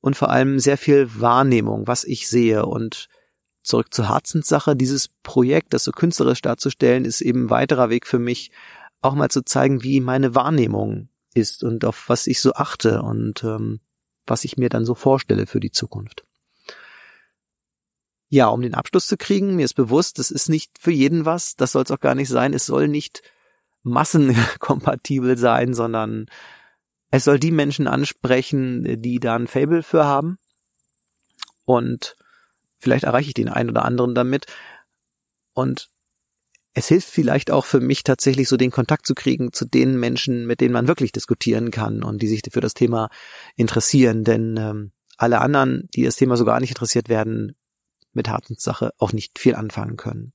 und 0.00 0.14
vor 0.14 0.30
allem 0.30 0.60
sehr 0.60 0.78
viel 0.78 1.08
Wahrnehmung, 1.20 1.88
was 1.88 2.04
ich 2.04 2.28
sehe 2.28 2.64
und 2.66 3.08
zurück 3.62 3.92
zur 3.92 4.08
Herzenssache. 4.10 4.76
Dieses 4.76 5.08
Projekt, 5.08 5.74
das 5.74 5.84
so 5.84 5.90
künstlerisch 5.90 6.42
darzustellen, 6.42 7.04
ist 7.04 7.22
eben 7.22 7.46
ein 7.46 7.50
weiterer 7.50 7.90
Weg 7.90 8.06
für 8.06 8.20
mich, 8.20 8.52
auch 9.00 9.14
mal 9.14 9.30
zu 9.30 9.42
zeigen, 9.42 9.82
wie 9.82 10.00
meine 10.00 10.34
Wahrnehmung 10.34 11.08
ist 11.34 11.64
und 11.64 11.84
auf 11.84 12.08
was 12.08 12.26
ich 12.26 12.40
so 12.40 12.52
achte 12.54 13.02
und 13.02 13.42
ähm, 13.42 13.80
was 14.26 14.44
ich 14.44 14.56
mir 14.56 14.68
dann 14.68 14.84
so 14.84 14.94
vorstelle 14.94 15.46
für 15.46 15.60
die 15.60 15.72
Zukunft. 15.72 16.24
Ja, 18.28 18.48
um 18.48 18.62
den 18.62 18.74
Abschluss 18.74 19.06
zu 19.06 19.16
kriegen, 19.16 19.54
mir 19.54 19.64
ist 19.64 19.74
bewusst, 19.74 20.18
das 20.18 20.30
ist 20.30 20.48
nicht 20.48 20.78
für 20.80 20.90
jeden 20.90 21.24
was, 21.24 21.54
das 21.54 21.72
soll 21.72 21.84
es 21.84 21.90
auch 21.90 22.00
gar 22.00 22.14
nicht 22.14 22.28
sein. 22.28 22.52
Es 22.54 22.66
soll 22.66 22.88
nicht 22.88 23.22
massenkompatibel 23.84 25.38
sein, 25.38 25.74
sondern 25.74 26.26
es 27.10 27.24
soll 27.24 27.38
die 27.38 27.52
Menschen 27.52 27.86
ansprechen, 27.86 29.00
die 29.00 29.20
da 29.20 29.36
ein 29.36 29.46
Fable 29.46 29.82
für 29.82 30.04
haben. 30.04 30.38
Und 31.64 32.16
vielleicht 32.80 33.04
erreiche 33.04 33.28
ich 33.28 33.34
den 33.34 33.48
einen 33.48 33.70
oder 33.70 33.84
anderen 33.84 34.14
damit. 34.14 34.46
Und 35.54 35.88
es 36.74 36.88
hilft 36.88 37.08
vielleicht 37.08 37.50
auch 37.50 37.64
für 37.64 37.80
mich 37.80 38.02
tatsächlich 38.02 38.48
so 38.48 38.56
den 38.56 38.70
Kontakt 38.70 39.06
zu 39.06 39.14
kriegen 39.14 39.52
zu 39.52 39.64
den 39.64 39.98
Menschen, 39.98 40.46
mit 40.46 40.60
denen 40.60 40.74
man 40.74 40.88
wirklich 40.88 41.12
diskutieren 41.12 41.70
kann 41.70 42.02
und 42.02 42.20
die 42.20 42.28
sich 42.28 42.42
für 42.50 42.60
das 42.60 42.74
Thema 42.74 43.08
interessieren. 43.54 44.24
Denn 44.24 44.56
ähm, 44.58 44.92
alle 45.16 45.40
anderen, 45.40 45.88
die 45.94 46.02
das 46.02 46.16
Thema 46.16 46.36
so 46.36 46.44
gar 46.44 46.60
nicht 46.60 46.70
interessiert 46.70 47.08
werden, 47.08 47.56
mit 48.16 48.28
Herzenssache 48.28 48.92
auch 48.98 49.12
nicht 49.12 49.38
viel 49.38 49.54
anfangen 49.54 49.96
können. 49.96 50.32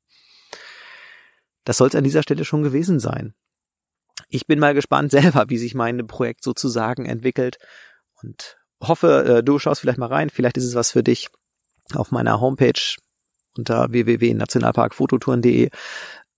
Das 1.64 1.78
soll 1.78 1.90
es 1.90 1.96
an 1.96 2.04
dieser 2.04 2.24
Stelle 2.24 2.46
schon 2.46 2.64
gewesen 2.64 3.00
sein. 3.00 3.34
Ich 4.30 4.48
bin 4.48 4.60
mal 4.60 4.74
gespannt 4.74 5.12
selber, 5.12 5.50
wie 5.50 5.58
sich 5.58 5.76
mein 5.76 6.08
Projekt 6.08 6.44
sozusagen 6.44 7.06
entwickelt 7.06 7.58
und 8.22 8.58
hoffe, 8.82 9.26
äh, 9.26 9.44
du 9.44 9.60
schaust 9.60 9.82
vielleicht 9.82 10.00
mal 10.00 10.08
rein. 10.08 10.30
Vielleicht 10.30 10.58
ist 10.58 10.66
es 10.66 10.76
was 10.76 10.92
für 10.92 11.04
dich 11.04 11.30
auf 11.94 12.12
meiner 12.12 12.40
Homepage 12.40 12.98
unter 13.58 13.92
www.nationalparkfototouren.de 13.92 15.70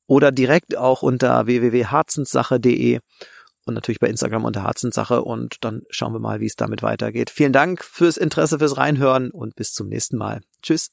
oder 0.08 0.32
direkt 0.32 0.76
auch 0.76 1.04
unter 1.04 1.46
www.harzenssache.de 1.46 3.00
und 3.66 3.74
natürlich 3.74 4.00
bei 4.00 4.10
Instagram 4.10 4.46
unter 4.46 4.64
Harzenssache 4.64 5.24
und 5.24 5.58
dann 5.62 5.84
schauen 5.90 6.14
wir 6.14 6.20
mal, 6.20 6.42
wie 6.42 6.48
es 6.48 6.56
damit 6.56 6.84
weitergeht. 6.84 7.30
Vielen 7.30 7.54
Dank 7.54 7.84
fürs 7.84 8.18
Interesse, 8.18 8.60
fürs 8.60 8.78
Reinhören 8.78 9.32
und 9.32 9.56
bis 9.56 9.74
zum 9.74 9.88
nächsten 9.88 10.18
Mal. 10.18 10.42
Tschüss. 10.62 10.90